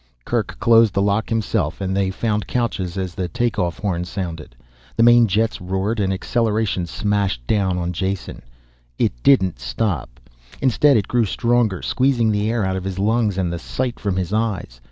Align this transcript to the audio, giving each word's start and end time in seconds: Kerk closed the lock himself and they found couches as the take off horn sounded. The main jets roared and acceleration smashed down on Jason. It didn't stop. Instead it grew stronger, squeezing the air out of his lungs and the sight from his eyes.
Kerk 0.25 0.59
closed 0.59 0.95
the 0.95 1.01
lock 1.03 1.29
himself 1.29 1.79
and 1.79 1.95
they 1.95 2.09
found 2.09 2.47
couches 2.47 2.97
as 2.97 3.13
the 3.13 3.27
take 3.27 3.59
off 3.59 3.77
horn 3.77 4.03
sounded. 4.03 4.55
The 4.95 5.03
main 5.03 5.27
jets 5.27 5.61
roared 5.61 5.99
and 5.99 6.11
acceleration 6.11 6.87
smashed 6.87 7.45
down 7.45 7.77
on 7.77 7.93
Jason. 7.93 8.41
It 8.97 9.13
didn't 9.21 9.59
stop. 9.59 10.19
Instead 10.59 10.97
it 10.97 11.07
grew 11.07 11.25
stronger, 11.25 11.83
squeezing 11.83 12.31
the 12.31 12.49
air 12.49 12.65
out 12.65 12.77
of 12.77 12.83
his 12.83 12.97
lungs 12.97 13.37
and 13.37 13.53
the 13.53 13.59
sight 13.59 13.99
from 13.99 14.15
his 14.15 14.33
eyes. 14.33 14.79